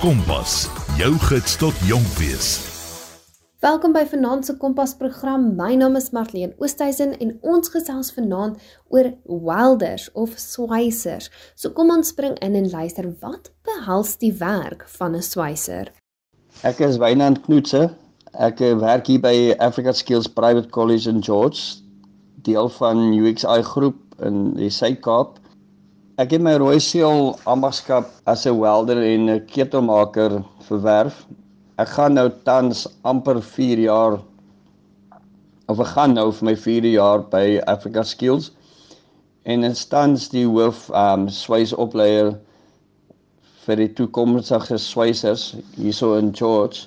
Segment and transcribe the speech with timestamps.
[0.00, 0.64] Kompas,
[0.98, 2.48] jou gids tot jonk wees.
[3.62, 5.52] Welkom by Vanaand se Kompas program.
[5.56, 8.58] My naam is Marlene Oosthuizen en ons gesels vanaand
[8.90, 11.30] oor welders of swysers.
[11.54, 15.92] So kom ons spring in en luister wat behels die werk van 'n swyser.
[16.62, 17.94] Ek is Wynand Knoetse.
[18.34, 21.78] Ek werk hier by Africa Skills Private College in George,
[22.42, 25.38] deel van UXI groep in die Suid-Kaap.
[26.14, 31.26] Ek het my rooi seël ambagskap as 'n welder en 'n ketelmaker verwerf.
[31.76, 34.20] Ek gaan nou tans amper 4 jaar
[35.66, 38.52] of ek gaan nou vir my 4de jaar by Africa Skills
[39.42, 42.38] en instans die hoof um swysopleier
[43.66, 46.86] vir die toekomstige swysers hierso in George.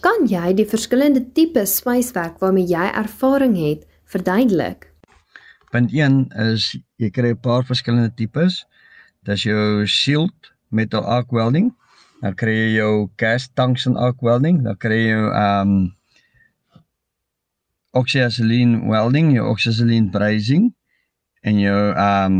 [0.00, 4.87] Kan jy die verskillende tipe swyswerk waarmee jy ervaring het verduidelik?
[5.70, 8.64] Punt 1 is jy kry 'n paar verskillende tipes.
[9.24, 11.74] Dis jou shield metal arc welding.
[12.22, 15.72] Dan kry jy jou gas tungsten arc welding, dan kry jy jou um
[17.92, 20.72] oxyacetylene welding, jou oxyacetylene brazing
[21.42, 22.34] en jou um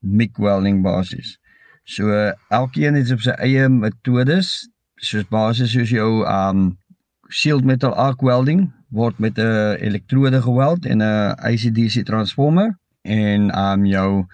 [0.00, 1.38] MIG welding basis.
[1.84, 4.68] So elkeen het op sy eie metodes,
[5.02, 6.78] soos basies soos jou um
[7.28, 13.86] shield metal arc welding word met 'n elektrode geweld en 'n ICDC transformer en um
[13.86, 14.26] jou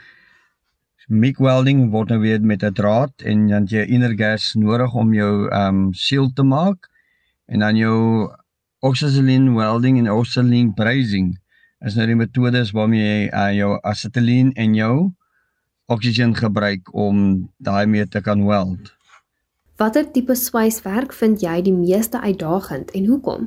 [1.09, 5.15] MIG welding word nou weer met 'n draad en dan jy inner gas nodig om
[5.15, 6.91] jou um shield te maak
[7.47, 8.29] en dan jou
[8.81, 11.39] oxyacetylene welding en oxyacetylene brazing
[11.87, 14.95] is nou die metodes waarmee jy uh, jou acetylene en jou
[15.89, 18.93] oxygen gebruik om daai mee te kan weld.
[19.79, 23.47] Watter tipe swyswerk vind jy die meeste uitdagend en hoekom?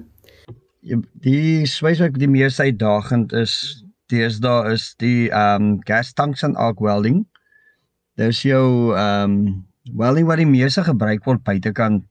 [0.81, 7.25] Die swyswerk die mees uitdagend is deesdae is die um gas tungsten arc welding.
[8.17, 9.65] Dis jou um
[9.97, 12.03] welding wat die meeste gebruik word buitekant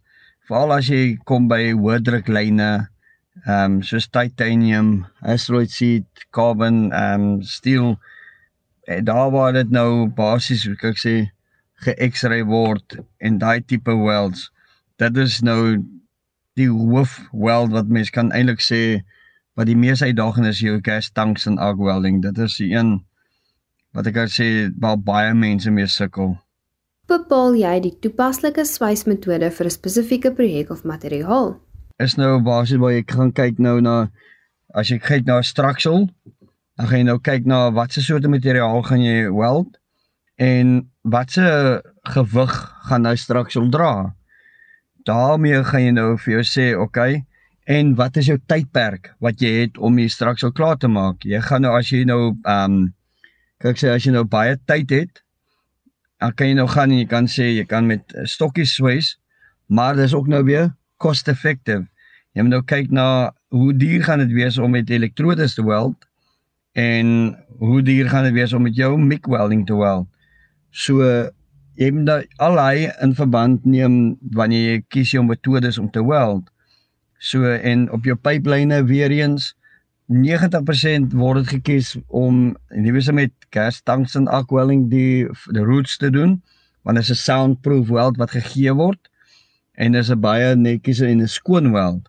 [0.48, 2.70] veral as jy kom by hoë druklyne
[3.46, 7.96] um soos titanium, asteroid sheet, carbon, um steel.
[8.86, 11.14] En daar waar dit nou basies hoe ek sê
[11.84, 14.50] ge-X-ray word en daai tipe welds.
[15.00, 15.78] Dit is nou
[16.58, 19.02] die hoof weld wat mens kan eintlik sê
[19.58, 22.22] wat die mees uitdagend is jou gas tanks en arc welding.
[22.22, 23.00] Dit is die een
[23.96, 26.36] wat ek kan sê waar baie mense mee sukkel.
[27.10, 31.58] Bepaal jy die toepaslike swysmetode vir 'n spesifieke projek of materiaal?
[31.98, 34.10] Is nou basies waar jy gaan kyk nou na
[34.74, 36.08] as jy kyk na 'n structural,
[36.76, 39.78] dan gaan jy nou kyk na watse soorte materiaal gaan jy weld
[40.36, 41.82] en watse
[42.14, 42.54] gewig
[42.88, 44.14] gaan nou structural dra
[45.10, 47.24] daarmee gaan jy nou vir jou sê, oké, okay,
[47.70, 51.26] en wat is jou tydperk wat jy het om hier straks al klaar te maak?
[51.26, 52.80] Jy gaan nou as jy nou ehm um,
[53.60, 55.20] kyk sê as jy nou baie tyd het,
[56.20, 59.16] dan kan jy nou gaan en jy kan sê jy kan met stokkies swys,
[59.68, 61.84] maar dis ook nou weer cost effective.
[62.36, 63.06] Jy moet nou kyk na
[63.52, 66.08] hoe duur gaan dit wees om met elektrodes te weld
[66.78, 70.08] en hoe duur gaan dit wees om met jou MIG welding te weld.
[70.70, 71.04] So
[71.74, 76.02] jy moet daai al hy in verband neem wanneer jy kies jou metodes om te
[76.04, 76.48] weld.
[77.18, 79.54] So en op jou pyplyne weer eens
[80.10, 85.98] 90% word dit gekies om nie wese met gas tungsten arc welding die die roots
[86.02, 86.40] te doen
[86.82, 89.10] want dit is 'n soundproof weld wat gegee word
[89.74, 92.08] en dis 'n baie netjies en 'n skoon weld.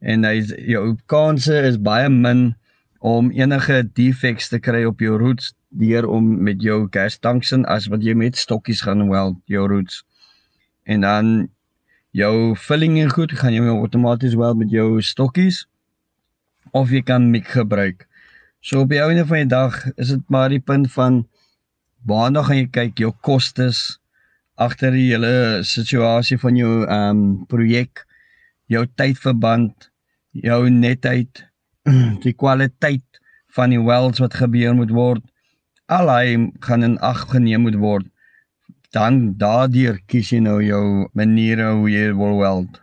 [0.00, 2.54] En hy jou kanse is baie min
[3.00, 7.88] om enige defects te kry op jou roots deur om met jou gas tungsten as
[7.92, 10.02] wat jy met stokkies gaan weld jou roots.
[10.86, 11.30] En dan
[12.14, 15.64] jou filling en goed gaan jy outomaties weld met jou stokkies
[16.72, 18.06] of jy kan mik gebruik.
[18.64, 21.24] So op die einde van die dag is dit maar die punt van
[22.06, 23.98] waarna gaan jy kyk jou kostes
[24.54, 28.04] agter die hele situasie van jou ehm um, projek,
[28.70, 29.90] jou tydverband,
[30.30, 31.44] jou netheid,
[32.24, 33.20] die kwaliteit
[33.54, 35.24] van die welds wat gebeur moet word
[35.86, 38.06] al hy gaan in ag geneem moet word.
[38.90, 42.80] Dan daardeur kies jy nou jou maniere hoe jy wil weld.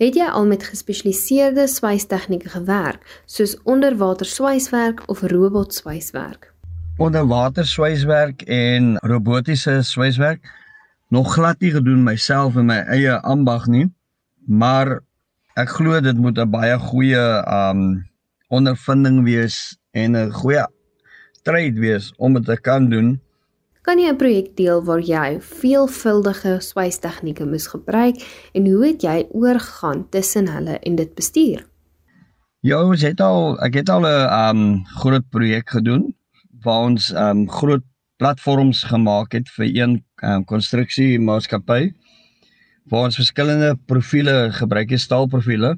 [0.00, 6.52] Het jy al met gespesialiseerde swystegnieke gewerk soos onderwater swyswerk of robot swyswerk
[6.96, 10.44] onderwater swyswerk en robotiese swyswerk
[11.08, 13.86] nog glad nie gedoen myself in my eie ambag nie
[14.46, 15.00] maar
[15.56, 18.04] ek glo dit moet 'n baie goeie um
[18.48, 20.66] ondervinding wees en 'n goeie
[21.42, 23.18] stryd wees om dit te kan doen.
[23.82, 28.16] Kan jy 'n projek deel waar jy veelvuldige swystegnieke moes gebruik
[28.54, 31.66] en hoe het jy oorgegaan tussen hulle en dit bestuur?
[32.60, 36.14] Ja, ons het al ek het al 'n um groot projek gedoen
[36.62, 37.82] waar ons um groot
[38.18, 41.92] platforms gemaak het vir een um, konstruksie maatskappy
[42.90, 45.76] waar ons verskillende profile gebruik, is staalprofiele.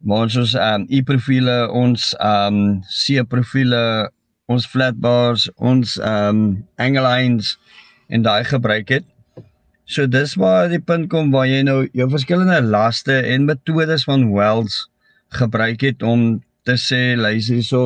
[0.00, 3.82] Maar ons ons ehm um, U-profiele, ons ehm um, C-profiele,
[4.50, 6.44] ons flat bars, ons ehm um,
[6.82, 7.54] angle lines
[8.10, 9.06] en daai gebruik het.
[9.90, 14.26] So dis waar die punt kom waar jy nou jou verskillende laste en metodes van
[14.34, 14.84] welds
[15.34, 17.82] gebruik het om te sê luister hierso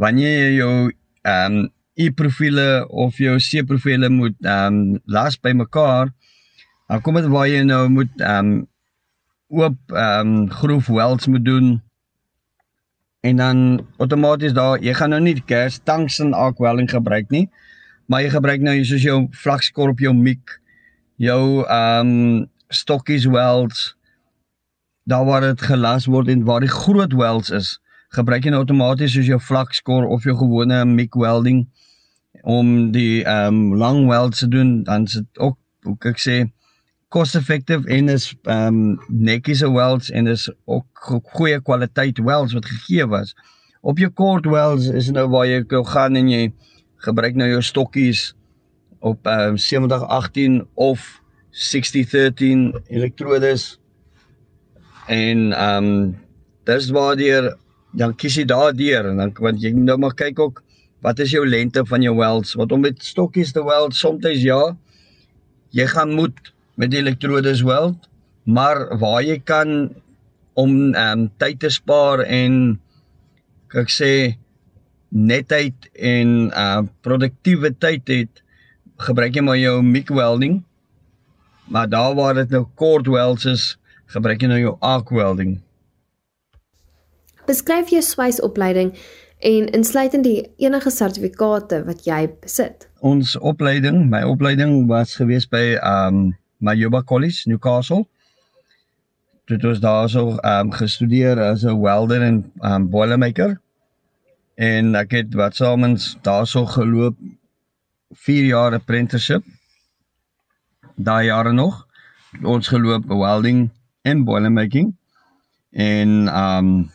[0.00, 0.74] wanneer jy jou
[1.24, 6.10] ehm um, e-profiele of jou C-profiele moet ehm um, las by mekaar
[6.88, 8.62] dan kom dit waar jy nou moet ehm um,
[9.54, 11.68] oop ehm um, groef welds moet doen
[13.24, 13.58] en dan
[13.96, 17.46] outomaties daar jy gaan nou nie gas tanks en arc welding gebruik nie
[18.06, 20.58] maar jy gebruik nou soos jou vlakskorp jou mic
[21.16, 23.94] jou ehm um, stokkies welds
[25.08, 27.78] daar waar dit gelas word en waar die groot welds is
[28.18, 31.64] gebruik jy nou outomaties soos jou vlakskor of jou gewone mic welding
[32.42, 35.56] om die ehm um, long welds te doen dan is dit ook
[35.88, 36.36] hoe ek sê
[37.14, 41.02] cost effective en is ehm um, netjies welds en is ook
[41.36, 43.34] goeie kwaliteit welds wat gegee was.
[43.80, 46.48] Op jou kort welds is nou waar jy kan gaan en jy
[47.06, 48.32] gebruik nou jou stokkies
[48.98, 51.04] op ehm um, 7018 of
[51.50, 53.66] 6013 elektrodes
[55.06, 56.16] en ehm um,
[56.66, 57.44] dis waar jy
[57.94, 60.64] dan kies jy daardeur en dan want jy nou maar kyk ook
[61.04, 64.62] wat is jou lengte van jou welds wat om met stokkies te weld soms ja
[65.70, 68.08] jy gaan moet met die elektrodes weld
[68.44, 69.90] maar waar jy kan
[70.54, 72.78] om ehm um, tyd te spaar en
[73.74, 74.12] ek sê
[75.08, 78.42] netheid en uh produktiewe tyd het
[79.08, 80.62] gebruik jy maar jou MIG welding
[81.64, 83.68] maar daar waar dit nou kort welds is
[84.14, 85.58] gebruik jy nou jou arc welding
[87.44, 88.94] Beskryf jou swysopleiding
[89.44, 92.86] en insluitend die enige sertifikate wat jy besit.
[93.04, 96.30] Ons opleiding, my opleiding was gewees by um
[96.64, 98.06] Mayoba College, Newcastle.
[99.44, 103.60] Dit was daar so um gestudeer as 'n welder en um boilermaker.
[104.56, 107.16] En ek het wat soms daarso geloop
[108.12, 109.44] 4 jaar apprenticeship.
[110.96, 111.86] Daai jare nog
[112.42, 113.70] ons geloop welding
[114.02, 114.96] en boilermaking
[115.70, 116.90] en um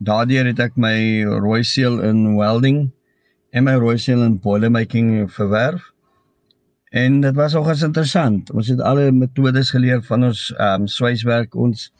[0.00, 0.96] Daardeur het ek my
[1.28, 2.86] rooi seël in welding
[3.52, 5.90] en my rooi seël in boiler making verwerf.
[6.90, 8.50] En dit was nogals interessant.
[8.50, 11.92] Ons het alle metodes geleer van ons ehm um, swyswerk ons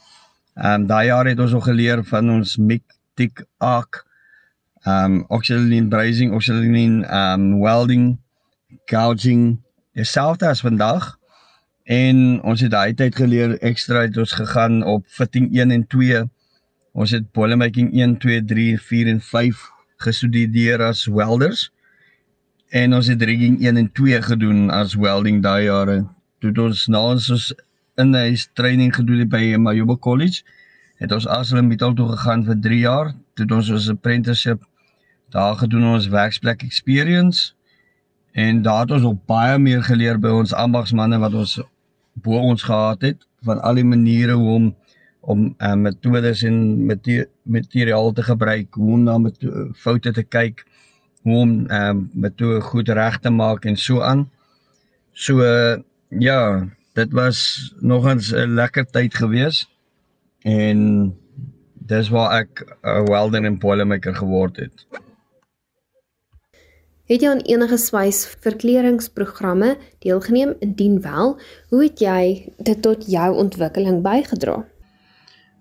[0.55, 2.83] ehm um, daai jaar het ons ook geleer van ons MIG,
[3.15, 4.03] TIG, ARC,
[4.83, 8.19] ehm um, oxyline brazing, oxyline ehm um, welding,
[8.91, 9.61] gouging,
[9.95, 11.17] dieselfde as vandag.
[11.85, 16.27] En ons het daai tyd geleer ekstra het ons gegaan op fitting 1 en 2
[16.93, 19.61] Ons het boilermaking 1, 2, 3, 4 en 5
[20.03, 21.69] gestudeer as welders.
[22.71, 26.05] En ons het rigging 1 en 2 gedoen as welding daai jare.
[26.39, 27.55] Toe ons na ons
[27.99, 30.43] in 'n training gedoen by Mayoba College,
[30.97, 33.15] het ons asel metal toe gegaan vir 3 jaar.
[33.35, 34.63] Toe ons ons apprenticeship
[35.31, 37.55] daar gedoen ons werksplek experience
[38.33, 41.61] en daar het ons op baie meer geleer by ons ambagsmanne wat ons
[42.13, 44.75] bo ons gehad het van al die maniere hoe om
[45.21, 46.87] om uh, metodes en
[47.43, 49.19] materiaal te gebruik, hoe om na
[49.77, 50.65] foute te kyk,
[51.23, 54.31] hoe om uh, metode goed reg te maak en so aan.
[55.13, 55.77] So uh,
[56.09, 59.69] ja, dit was nogans 'n lekker tyd gewees
[60.43, 61.13] en
[61.75, 64.87] dis waar ek 'n welder en boilermaker geword het.
[67.11, 73.35] Het jy aan enige swys verkleringsprogramme deelgeneem indien wel, hoe het jy dit tot jou
[73.35, 74.65] ontwikkeling bygedra?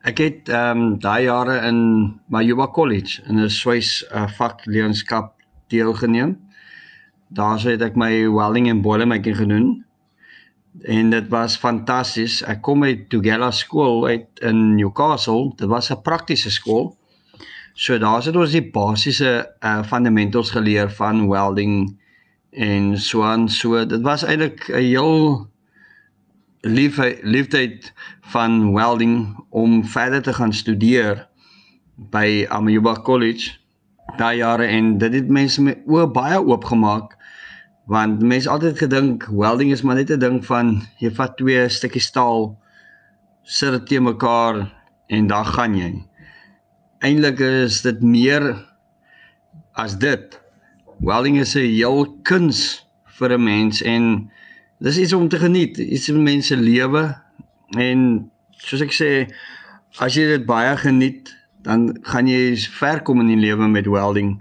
[0.05, 1.79] Ek het ehm um, daai jare in
[2.27, 5.38] Mayoba College in 'n swys uh, vakleerskap
[5.69, 6.37] deelgeneem.
[7.29, 9.67] Daar het ek my welding en boilermaking gedoen.
[10.81, 12.41] En dit was fantasties.
[12.43, 15.51] Ek kom uit Tugela skool uit in Newcastle.
[15.55, 16.97] Dit was 'n praktiese skool.
[17.73, 21.99] So daar het ons die basiese uh, fundamentals geleer van welding
[22.51, 23.49] en so aan.
[23.49, 25.47] So dit was eintlik 'n heel
[26.61, 31.27] liefheid liefheid van welding om verder te gaan studeer
[31.95, 33.59] by Amoeba College
[34.17, 37.17] daai jare en dit het mense my oë baie oopgemaak
[37.89, 42.05] want mense altyd gedink welding is maar net 'n ding van jy vat twee stukkies
[42.05, 42.57] staal
[43.43, 44.69] sit dit te mekaar
[45.07, 45.93] en dan gaan jy.
[47.01, 48.43] Eintlik is dit meer
[49.73, 50.37] as dit.
[51.01, 52.85] Welding is 'n heel kuns
[53.17, 54.31] vir 'n mens en
[54.79, 57.15] dis iets om te geniet, iets in mense lewe.
[57.77, 59.33] En soos ek sê,
[59.97, 64.37] as jy dit baie geniet, dan gaan jy ver kom in die lewe met welding.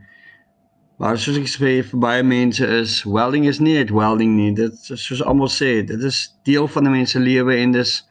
[0.98, 4.52] Maar soos ek sê vir baie mense is welding is nie net welding nie.
[4.54, 8.02] Dit is soos almal sê, dit is deel van 'n mens se lewe en dis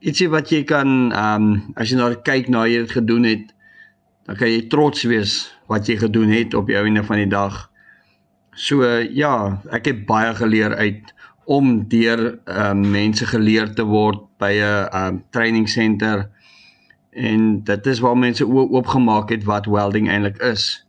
[0.00, 3.46] ietsie wat jy kan ehm um, as jy nou kyk na jy dit gedoen het,
[4.26, 7.70] dan kan jy trots wees wat jy gedoen het op jou einde van die dag.
[8.54, 11.14] So ja, ek het baie geleer uit
[11.46, 16.30] om deur ehm um, mense geleer te word by 'n ehm um, training center
[17.14, 20.84] en dit is waar mense oop oopgemaak het wat welding eintlik is.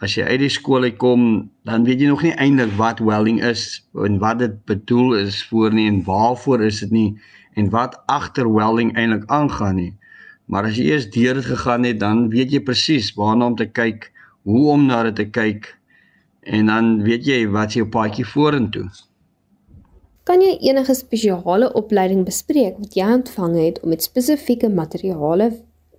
[0.00, 3.84] As jy uit die skool uitkom, dan weet jy nog nie eintlik wat welding is
[4.04, 7.08] en wat dit bedoel is vir nie en waarvoor is dit nie
[7.58, 9.92] en wat agter welding eintlik aangaan nie.
[10.48, 13.66] Maar as jy eers deur dit gegaan het, dan weet jy presies waarna om te
[13.68, 14.08] kyk,
[14.48, 15.74] hoe om na dit te kyk
[16.48, 18.86] en dan weet jy wat jou paadjie vorentoe.
[20.28, 25.46] Kan jy enige spesiale opleiding bespreek wat jy ontvang het om met spesifieke materiale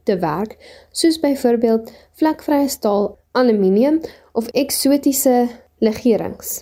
[0.05, 0.53] te werk,
[0.93, 1.89] soos byvoorbeeld
[2.21, 3.97] vlekvrye staal, aluminium
[4.37, 5.47] of eksotiese
[5.81, 6.59] legerings?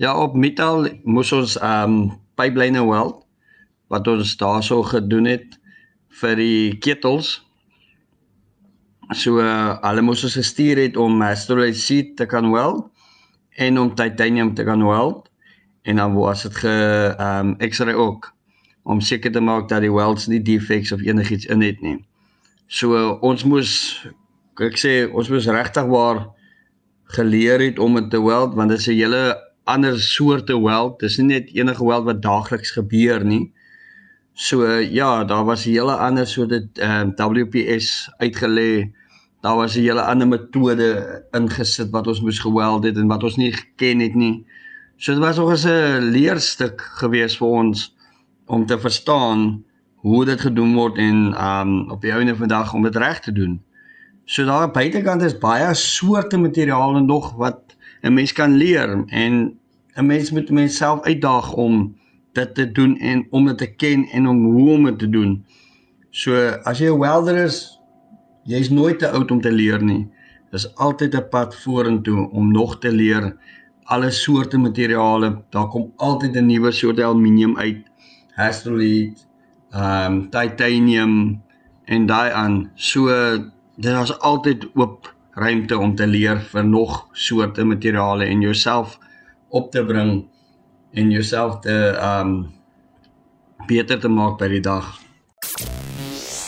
[0.00, 2.08] Ja, op metal moes ons ehm um,
[2.40, 3.20] pyplyne weld
[3.92, 5.60] wat ons daarso gedoen het
[6.22, 7.36] vir die ketels.
[9.12, 12.88] So uh, hulle moes ons gestuur het om sterilise te kan weld
[13.60, 15.25] en om titanium te kan weld
[15.86, 16.74] en dan was dit ge
[17.16, 18.32] ehm um, X-ray ook
[18.82, 21.98] om seker te maak dat die welds nie defects of enigiets in het nie.
[22.66, 23.72] So uh, ons moes
[24.58, 26.24] ek sê ons moes regtig waar
[27.14, 29.22] geleer het om dit te weld want dit is 'n hele
[29.64, 30.98] ander soorte weld.
[30.98, 33.52] Dis nie net enige weld wat daagliks gebeur nie.
[34.34, 38.90] So uh, ja, daar was 'n hele ander soort dit ehm um, WPS uitgelê.
[39.40, 43.36] Daar was 'n hele ander metode ingesit wat ons moes geweld het en wat ons
[43.36, 44.46] nie geken het nie.
[44.98, 47.96] So dit was nog 'n leerstuk gewees vir ons
[48.46, 52.74] om te verstaan hoe dit gedoen word en um op die einde van die dag
[52.74, 53.62] om dit reg te doen.
[54.24, 59.58] So daar buitekant is baie soorte materiale nog wat 'n mens kan leer en
[59.94, 61.96] 'n mens moet homself uitdaag om
[62.32, 65.44] dit te doen en om dit te ken en om hoe om dit te doen.
[66.10, 67.80] So as jy 'n welder is,
[68.44, 70.08] jy's nooit te oud om te leer nie.
[70.50, 73.36] Dis altyd 'n pad vorentoe om nog te leer
[73.86, 75.42] alle soorte materiale.
[75.50, 77.86] Daar kom altyd 'n nuwe soort aluminium uit.
[78.34, 79.20] Hastellite,
[79.70, 81.42] ehm um, titanium
[81.84, 82.70] en daai aan.
[82.74, 83.06] So
[83.76, 88.98] dit is altyd oop ruimte om te leer vir nog soorte materiale en jouself
[89.48, 90.28] op te bring
[90.92, 92.54] en jouself te ehm um,
[93.66, 95.05] beter te maak by die dag.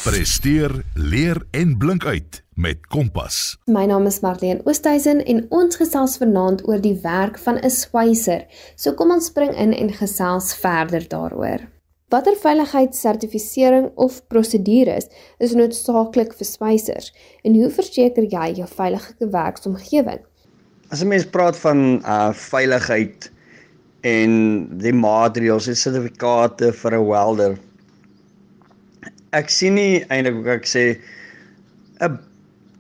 [0.09, 3.59] Presteer, leer en blink uit met Kompas.
[3.69, 8.47] My naam is Marlene Oosthuizen en ons gesels vanaand oor die werk van 'n swyser.
[8.77, 11.69] So kom ons spring in en gesels verder daaroor.
[12.09, 17.13] Watter veiligheidssertifisering of prosedures is noodsaaklik vir swysers
[17.45, 20.21] en hoe verseker jy jou veilige werksomgewing?
[20.91, 23.31] As 'n mens praat van uh veiligheid
[24.01, 24.33] en
[24.79, 27.59] die maatreëls en sertifikate vir 'n welder.
[29.37, 30.85] Ek sien nie eintlik hoe ek sê
[32.01, 32.19] 'n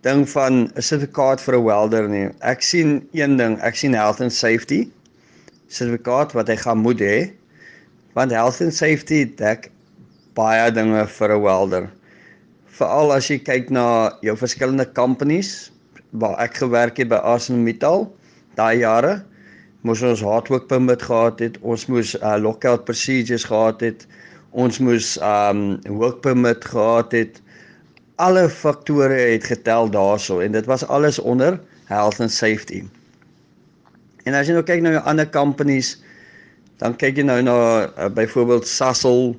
[0.02, 2.28] ding van 'n sertifikaat vir 'n welder nie.
[2.40, 4.88] Ek sien een ding, ek sien health and safety
[5.68, 7.30] sertifikaat wat hy gaan moet hê.
[8.14, 9.70] Want health and safety dek
[10.34, 11.90] baie dinge vir 'n welder.
[12.66, 15.70] Veral as jy kyk na jou verskillende companies
[16.12, 18.08] waar ek gewerk het by ArcelorMittal
[18.56, 19.22] daai jare
[19.82, 24.06] moes ons hardwork permit gehad het, ons moes uh, lockout procedures gehad het,
[24.52, 27.42] ons moes um work permit gehad het
[28.18, 32.82] alle faktore het getel daarso en dit was alles onder health and safety.
[34.26, 35.94] En as jy nou kyk na jou ander companies,
[36.82, 37.54] dan kyk jy nou na
[37.86, 39.36] uh, byvoorbeeld Sasol,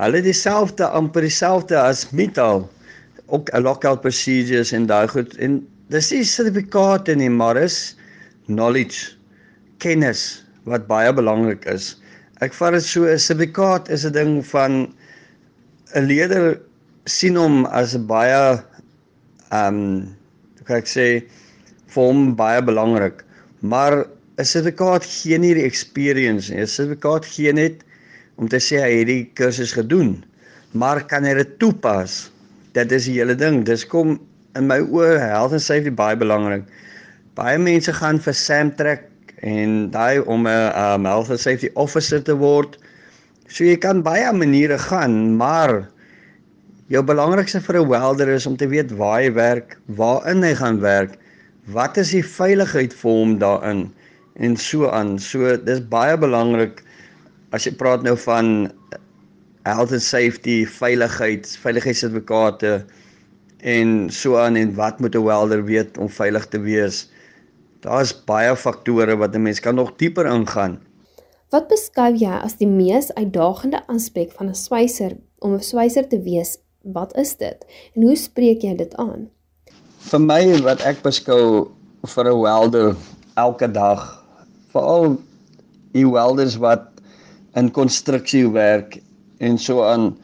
[0.00, 2.68] hulle dieselfde amper dieselfde as Mittal,
[3.26, 7.96] ook 'n lockout procedures en daai goed en dis nie sertifikate nie, maar is
[8.46, 9.16] knowledge,
[9.78, 11.96] kennis wat baie belangrik is.
[12.40, 14.72] Ek vat dit so 'n sertifikaat is 'n ding van
[15.94, 16.60] 'n leier
[17.04, 18.40] sien hom as 'n baie
[19.50, 20.16] ehm um,
[20.56, 21.06] hoe kan ek sê
[21.92, 23.20] vir hom baie belangrik.
[23.60, 24.06] Maar
[24.38, 26.62] 'n sertifikaat gee nie die experience nie.
[26.62, 27.84] 'n Sertifikaat gee net
[28.36, 30.24] om te sê hy het die kursus gedoen.
[30.72, 32.30] Maar kan hy dit toepas?
[32.72, 33.64] Dit is die hele ding.
[33.68, 34.16] Dis kom
[34.56, 36.64] in my oë health and safety baie belangrik.
[37.36, 39.09] Baie mense gaan vir Samtrek
[39.42, 42.78] en daai om 'n um, health and safety officer te word.
[43.48, 45.88] So jy kan baie maniere gaan, maar
[46.90, 50.80] Jou belangrikste vir 'n welder is om te weet waar hy werk, waarin hy gaan
[50.82, 51.12] werk,
[51.70, 53.84] wat is die veiligheid vir hom daarin
[54.42, 55.12] en so aan.
[55.18, 56.82] So dis baie belangrik
[57.54, 58.72] as jy praat nou van
[59.70, 62.82] health and safety, veiligheid, veiligheidssertifikate
[63.62, 67.06] en so aan en wat moet 'n welder weet om veilig te wees?
[67.80, 70.78] Daar's baie faktore wat 'n mens kan nog dieper ingaan.
[71.50, 76.20] Wat beskou jy as die mees uitdagende aspek van 'n swyser om 'n swyser te
[76.22, 76.58] wees?
[76.82, 79.28] Wat is dit en hoe spreek jy dit aan?
[79.98, 81.70] Vir my wat ek beskou
[82.06, 82.96] vir 'n welder
[83.36, 84.24] elke dag,
[84.72, 85.16] veral
[85.92, 86.86] die welders wat
[87.56, 89.00] in konstruksie werk
[89.38, 90.16] en so aan.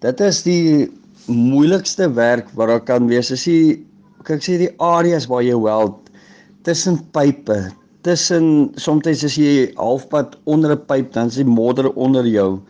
[0.00, 0.90] Dit is die
[1.26, 3.32] moeilikste werk wat daar kan wees.
[3.32, 3.78] As jy
[4.24, 6.07] kyk sê die areas waar jy weld
[6.66, 7.70] tussen pype,
[8.06, 12.60] tussen soms as jy halfpad onder 'n pyp dan is die modder onder jou.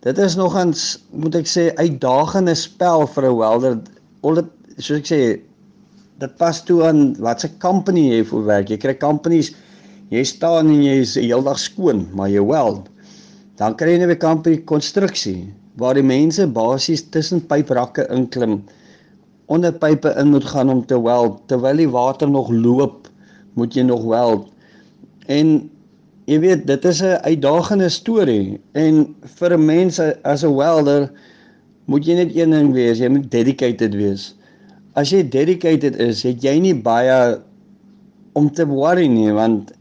[0.00, 3.80] Dit is nogans moet ek sê uitdagende spel vir 'n welder.
[4.22, 5.40] Al dit soos ek sê
[6.20, 8.70] dit pas toe aan watse company jy vir werk.
[8.70, 9.52] Jy kry companies
[10.10, 12.88] jy staan en jy is heeldag skoon, maar jy weld.
[13.56, 18.62] Dan kry jy 'n company konstruksie waar die mense basies tussen pyprakke inklim
[19.50, 23.10] onder pype in moet gaan om te weld terwyl die water nog loop
[23.58, 24.46] moet jy nog weld
[25.26, 25.70] en
[26.30, 31.10] jy weet dit is 'n uitdagende storie en vir 'n mens as 'n welder
[31.90, 34.34] moet jy net een ding wees jy moet dedicated wees.
[34.94, 37.40] As jy dedicated is het jy nie baie
[38.38, 39.72] om te worry nie want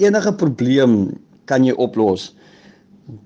[0.00, 2.32] enige probleem kan jy oplos.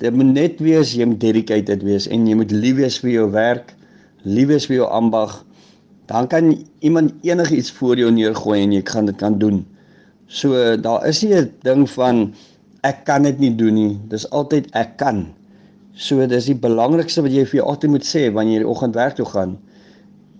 [0.02, 3.30] Dit moet net wees jy moet dedicated wees en jy moet lief wees vir jou
[3.30, 3.74] werk,
[4.24, 5.44] lief wees vir jou ambag.
[6.08, 9.66] Dan kan iemand enigiets voor jou neergooi en jy kan dit kan doen.
[10.26, 12.34] So daar is nie 'n ding van
[12.82, 13.98] ek kan dit nie doen nie.
[14.08, 15.26] Dis altyd ek kan.
[15.94, 18.94] So dis die belangrikste wat jy vir jou altyd moet sê wanneer jy die oggend
[18.94, 19.58] werk toe gaan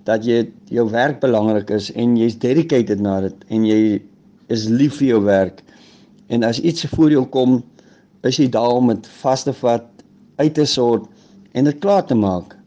[0.08, 4.00] dat jy jou werk belangrik is en jy's dedicated na dit en jy
[4.49, 5.62] is lief vir jou werk.
[6.32, 7.62] En as iets voor jou kom,
[8.25, 9.87] is jy daar om dit vas te vat,
[10.40, 11.04] uit te sort
[11.52, 12.57] en dit klaar te maak.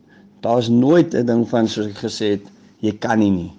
[0.42, 2.46] Daar's nooit 'n ding van soos ek gesê het,
[2.80, 3.52] jy kan nie nie.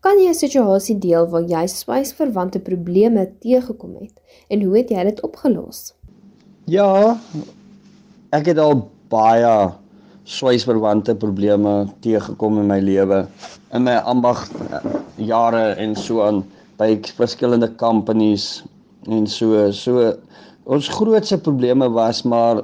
[0.00, 4.12] Kan jy 'n situasie deel waar jy spysverwante probleme teëgekom het
[4.48, 5.94] en hoe het jy dit opgelos?
[6.66, 7.18] Ja,
[8.30, 9.72] ek het al baie
[10.24, 13.26] swysverwante probleme teëgekom in my lewe
[13.74, 14.44] in my ambag
[15.16, 16.42] jare en so aan
[16.78, 18.62] by verskillende companies
[19.10, 20.12] en so so
[20.64, 22.62] ons grootste probleme was maar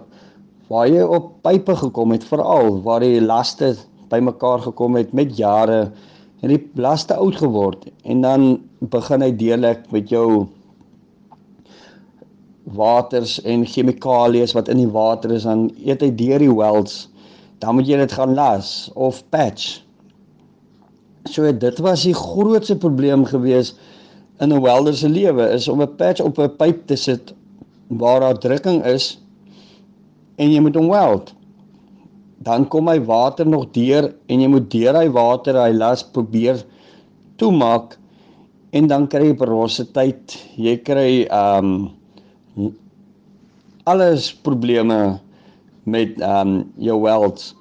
[0.68, 3.74] waar jy op pype gekom het veral waar die laste
[4.12, 5.90] bymekaar gekom het met jare
[6.40, 7.88] en die laste oud geword.
[8.04, 10.46] En dan begin hy deelik met jou
[12.76, 17.06] waters en chemikalieë wat in die water is dan eet hy deur die welds
[17.58, 19.80] dan moet jy dit gaan las of patch.
[21.28, 23.74] So dit was die grootste probleem gewees
[24.40, 27.34] in 'n welder se lewe is om 'n patch op 'n pyp te sit
[27.88, 29.18] waar daar drukking is
[30.38, 31.32] en jy moet hom weld.
[32.46, 36.62] Dan kom hy water nog deur en jy moet deur hy water hy las probeer
[37.38, 37.96] toemaak
[38.76, 40.36] en dan kry jy porositeit.
[40.56, 41.72] Jy kry ehm
[42.58, 42.74] um,
[43.88, 45.18] alles probleme
[45.88, 47.54] met ehm um, jou welds.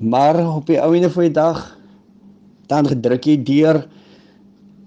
[0.00, 1.64] Maar op die ou ene van die dag
[2.70, 3.82] dan gedruk jy deur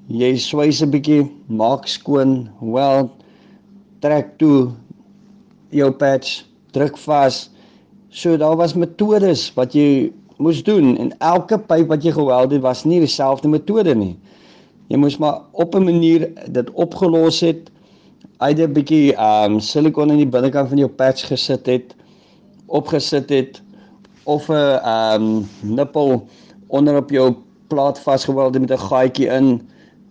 [0.07, 3.11] jy swys 'n bietjie, maak skoon, weld
[4.03, 4.71] trek toe
[5.71, 6.43] jou patch,
[6.73, 7.47] druk vas.
[8.13, 12.61] So daar was metodes wat jy moes doen en elke pyp wat jy geweld het
[12.61, 14.15] was nie dieselfde metode nie.
[14.91, 17.69] Jy moes maar op 'n manier dit opgelos het.
[18.37, 21.95] Uit 'n bietjie um silikon in die binnekant van jou patch gesit het,
[22.67, 23.61] opgesit het
[24.25, 26.27] of 'n um nippel
[26.67, 27.35] onder op jou
[27.67, 29.61] plaat vasgeweld met 'n gaatjie in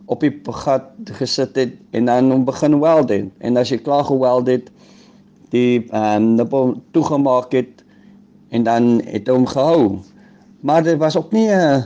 [0.06, 3.28] op die gat gesit het en dan hom begin weld het.
[3.38, 4.70] En as jy klaar geweld het,
[5.52, 7.84] die ehm um, nippel toegemaak het
[8.52, 9.98] en dan het hom gehou.
[10.60, 11.84] Maar dit was ook nie 'n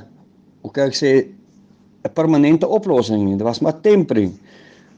[0.63, 1.27] hoe kan ek sê
[2.05, 3.37] 'n permanente oplossing nie.
[3.37, 4.31] Dit was maar temporary.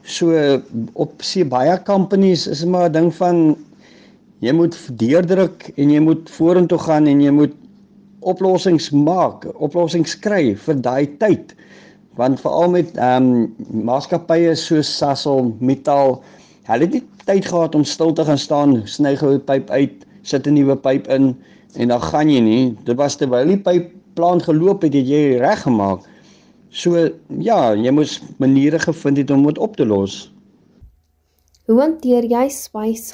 [0.01, 0.33] So
[0.93, 3.57] op se baie companies is maar 'n ding van
[4.39, 7.53] jy moet deurdruk en jy moet vorentoe gaan en jy moet
[8.19, 11.55] oplossings maak, oplossings kry vir daai tyd
[12.19, 16.17] want veral met ehm um, maatskappye soos Sasol, Metal,
[16.69, 20.05] hulle het nie tyd gehad om stil te gaan staan, sny gou 'n pyp uit,
[20.23, 21.35] sit 'n nuwe pyp in
[21.75, 22.77] en dan gaan jy nie.
[22.85, 26.01] Dit was terwyl die pyp plan geloop het, het jy reggemaak.
[26.69, 30.31] So ja, jy moes maniere gevind het om dit op te los.
[31.65, 33.13] Hoe hanteer jy swys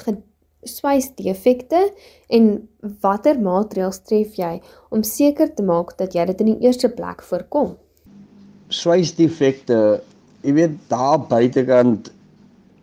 [0.64, 1.92] swys defekte
[2.28, 2.68] en
[3.00, 7.22] watter maatreëls tref jy om seker te maak dat jy dit in die eerste plek
[7.22, 7.76] voorkom?
[8.68, 10.00] swysdefekte,
[10.42, 12.10] jy weet daar buitekant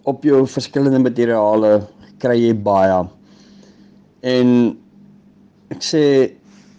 [0.03, 1.81] op jou verskillende materiale
[2.23, 3.03] kry jy baie.
[4.23, 4.49] En
[5.73, 6.03] ek sê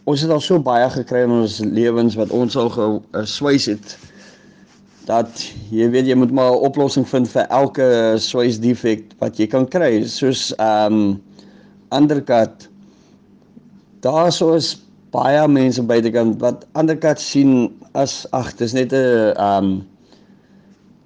[0.09, 3.97] ons het al so baie gekry in ons lewens wat ons al geswys het
[5.09, 9.47] dat jy weet jy moet maar 'n oplossing vind vir elke swys defek wat jy
[9.47, 10.05] kan kry.
[10.05, 11.23] Soos ehm um,
[11.93, 12.69] undercut.
[14.01, 14.81] Daar sou is
[15.13, 19.87] baie mense buitekant wat undercut sien as ag dis net 'n ehm um,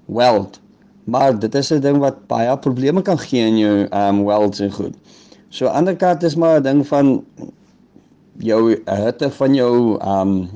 [0.07, 0.61] weld
[1.09, 4.61] maar dit is 'n ding wat baie probleme kan gee in jou ehm um, welds
[4.61, 4.95] en goed
[5.49, 7.25] so undercut is maar 'n ding van
[8.39, 10.49] jou hitte van jou um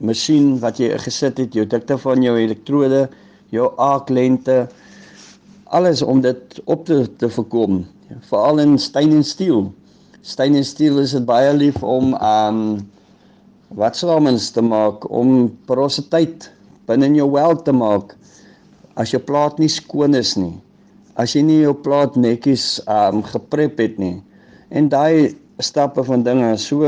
[0.00, 3.04] masjien wat jy gesit het, jou dikte van jou elektrode,
[3.52, 4.64] jou aaklengte,
[5.76, 7.84] alles om dit op te te voorkom.
[8.30, 9.68] Veral in steen en stiel.
[10.26, 12.62] Steen en stiel is dit baie lief om um
[13.78, 16.48] wat slamens te maak om porositeit
[16.90, 18.16] binne in jou weld te maak
[19.00, 20.58] as jou plaat nie skoon is nie.
[21.16, 24.18] As jy nie jou plaat netjies um geprep het nie.
[24.70, 26.84] En daai stappe van dinge so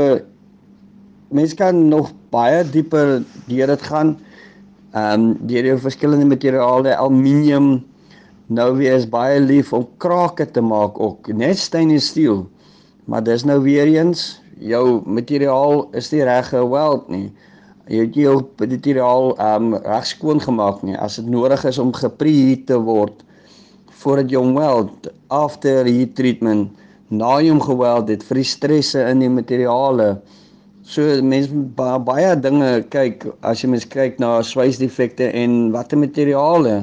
[1.33, 4.15] mense kan nog baie dieper deur dit gaan.
[4.93, 7.79] Um, deur die verskillende materiale, aluminium
[8.53, 12.43] nou weer is baie lief om krake te maak ook, net steen en stiel.
[13.09, 17.31] Maar dis nou weer eens jou materiaal is nie reg geweld nie.
[17.91, 18.35] Jy het jou
[19.37, 20.95] ehm um, reg skoon gemaak nie.
[20.95, 23.23] As dit nodig is om gepreheat te word
[24.03, 26.71] voordat jy hom weld after heat treatment,
[27.07, 30.17] na jy hom geweld het vir die stresse in die materiale
[30.83, 36.81] So mense baie, baie dinge kyk as jy mens kyk na swysdefekte en watter materiale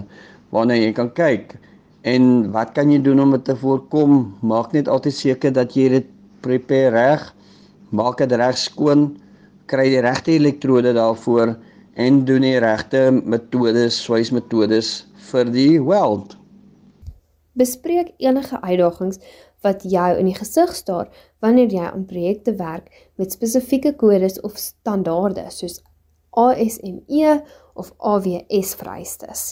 [0.56, 1.52] waarna jy kan kyk
[2.08, 4.32] en wat kan jy doen om dit te voorkom?
[4.40, 6.06] Maak net altyd seker dat jy dit
[6.40, 7.26] prepare reg.
[7.92, 9.10] Maak dit reg skoon.
[9.70, 11.54] Kry die regte elektrode daarvoor
[11.94, 14.88] en doen die regte metodes, swysmetodes
[15.30, 16.34] vir die weld.
[17.58, 19.20] Bespreek enige uitdagings
[19.62, 21.10] wat jou in die gesig staar
[21.44, 22.88] wanneer jy aan projekte werk
[23.20, 25.78] met spesifieke kodes of standaarde soos
[26.30, 27.40] ASME
[27.74, 29.44] of AWS vereistes.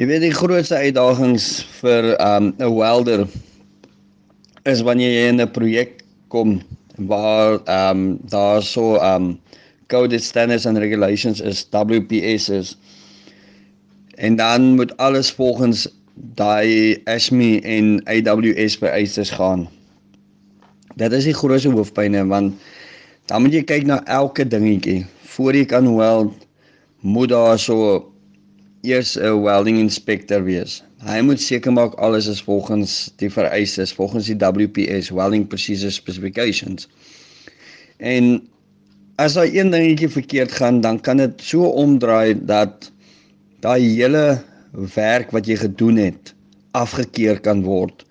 [0.00, 3.26] Jy weet die grootste uitdagings vir 'n um, welder
[4.64, 6.60] is wanneer jy in 'n projek kom
[6.96, 9.40] waar ehm um, daar so ehm um,
[9.86, 12.78] code standards and regulations is WPS is
[14.14, 19.68] en dan moet alles volgens daai ASME en AWS vereistes gaan.
[20.94, 22.54] Dit is die grootste hoofpynne want
[23.26, 26.46] dan moet jy kyk na elke dingetjie voor jy kan weld
[27.00, 28.04] moet daar so
[28.82, 30.82] eers 'n welding inspector wees.
[31.00, 36.88] Hy moet seker maak alles is volgens die vereistes, volgens die WPS welding procedure specifications.
[37.96, 38.42] En
[39.16, 42.90] as daar een dingetjie verkeerd gaan, dan kan dit so omdraai dat
[43.64, 44.42] daai hele
[44.94, 46.34] werk wat jy gedoen het
[46.76, 48.04] afgekeur kan word.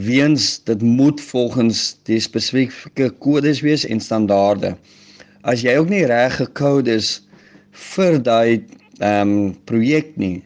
[0.00, 4.72] Weens dit moet volgens die spesifieke kodes wees en standaarde.
[5.44, 7.18] As jy ook nie reg gekode is
[7.92, 8.64] vir daai
[9.02, 10.40] ehm um, projek nie,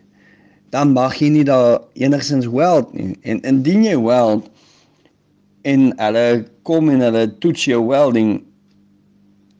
[0.74, 3.16] dan mag jy nie daar enigsins weld nie.
[3.22, 4.48] En indien jy weld
[5.68, 6.26] en hulle
[6.68, 8.38] kom en hulle toets jou welding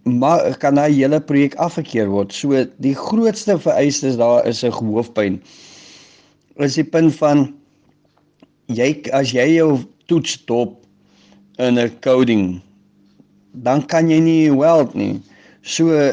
[0.08, 2.32] maar kan daai hele projek afgekeur word.
[2.32, 5.40] So die grootste vereistes daar is 'n hoofpyn
[6.56, 7.54] is die punt van
[8.66, 10.84] jy as jy jou toets dop
[11.58, 12.62] in 'n coding
[13.52, 15.20] dan kan jy nie weld nie.
[15.62, 16.12] So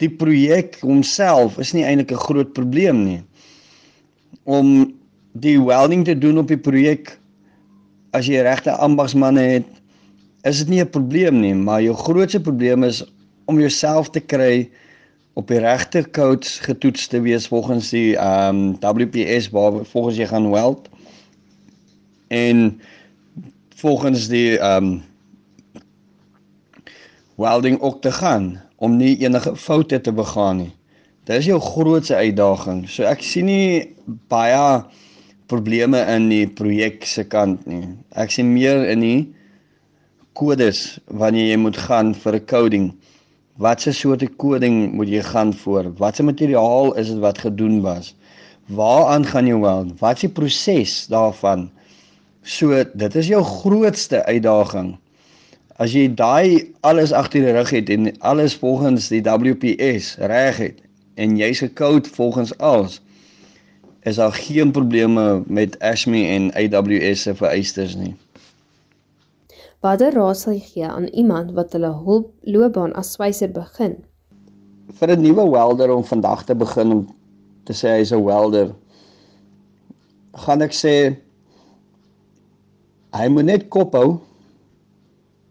[0.00, 3.22] die projek homself is nie eintlik 'n groot probleem nie.
[4.50, 4.90] Om
[5.38, 7.12] die welding te doen op die projek
[8.16, 9.68] as jy regte ambagsmanne het,
[10.48, 13.04] is dit nie 'n probleem nie, maar jou grootste probleem is
[13.46, 14.70] om jouself te kry
[15.38, 20.26] op die regte codes getoets te wees volgens die ehm um, WPS waar volgens jy
[20.26, 20.88] gaan weld
[22.28, 22.80] en
[23.76, 25.02] volgens die ehm um,
[27.40, 30.72] welding ook te gaan om nie enige foute te begaan nie.
[31.30, 32.88] Dit is jou grootste uitdaging.
[32.90, 33.94] So ek sien nie
[34.32, 34.80] baie
[35.46, 37.84] probleme in die projek se kant nie.
[38.18, 39.20] Ek sien meer in die
[40.34, 42.90] kodes wanneer jy moet gaan vir 'n coding
[43.62, 45.92] watse soorte koding moet jy gaan voor?
[46.02, 48.10] Watse materiaal is dit wat gedoen was?
[48.66, 49.86] Waaraan gaan jy wel?
[50.02, 51.70] Wat is die proses daarvan?
[52.42, 54.96] So dit is jou grootste uitdaging.
[55.78, 60.89] As jy daai alles agter die rug het en alles volgens die WPS reg het
[61.20, 63.00] en jy's gekode volgens alles
[64.08, 68.14] is daar geen probleme met ASME en AWS se vereistes nie.
[69.84, 71.92] Watter raad sal jy gee aan iemand wat hulle
[72.48, 73.98] loopbaan as swyser begin?
[74.96, 77.02] Vir 'n nuwe welder om vandag te begin om
[77.64, 78.74] te sê hy's 'n welder,
[80.32, 81.16] gaan ek sê
[83.12, 84.20] hy moet net kop hou.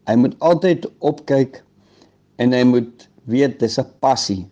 [0.08, 1.64] Hy moet altyd opkyk
[2.38, 4.46] en hy moet weet dis 'n passie.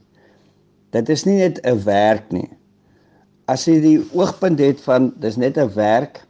[0.96, 2.50] Dit is nie net 'n werk nie.
[3.48, 6.24] As jy die oogpunt het van dis net 'n werk,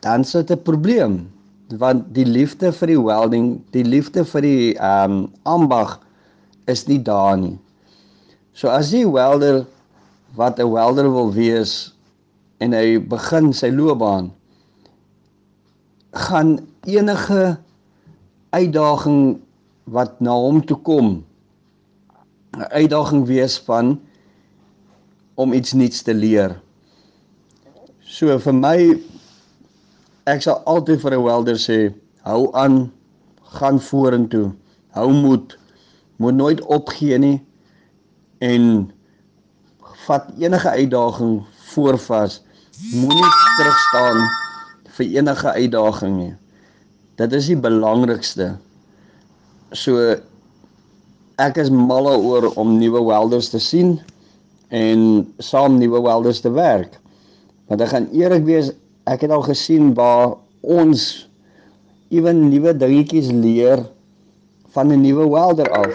[0.00, 1.30] dan sit 'n probleem
[1.78, 5.98] want die liefde vir die welding, die liefde vir die ehm um, ambag
[6.66, 7.58] is nie daar nie.
[8.52, 9.66] So as jy welder
[10.36, 11.94] wat 'n welder wil wees
[12.58, 14.32] en hy begin sy loopbaan
[16.14, 17.56] gaan enige
[18.50, 19.40] uitdaging
[19.84, 21.24] wat na hom toe kom
[22.56, 24.00] 'n uitdaging wees van
[25.34, 26.60] om iets nuuts te leer.
[28.00, 28.78] So vir my
[30.30, 31.78] ek sal altyd vir 'n welder sê
[32.22, 32.92] hou aan
[33.58, 34.52] gaan vorentoe.
[34.94, 35.58] Hou moed.
[36.16, 37.42] Moet nooit opgee nie
[38.38, 38.92] en
[40.06, 41.42] vat enige uitdaging
[41.74, 42.42] voorvas.
[42.94, 44.18] Moenie terug staan
[44.96, 46.34] vir enige uitdaging nie.
[47.18, 48.56] Dit is die belangrikste.
[49.72, 50.14] So
[51.42, 53.96] ek is mal oor om nuwe welders te sien
[54.74, 56.98] en saam nuwe welders te werk.
[57.70, 58.70] Want ek gaan eerlik wees,
[59.10, 61.26] ek het al gesien waar ons
[62.14, 63.82] ewen nuwe dingetjies leer
[64.74, 65.94] van 'n nuwe welder af.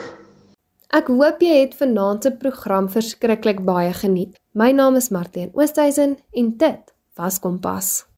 [0.90, 4.36] Ek hoop jy het vanaand se program verskriklik baie geniet.
[4.54, 8.09] My naam is Martien Oosthuizen en dit was Kompas.